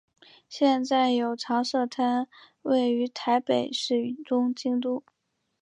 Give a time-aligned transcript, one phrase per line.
[0.49, 2.27] 现在有常设摊
[2.63, 5.03] 位于台北市与东京都。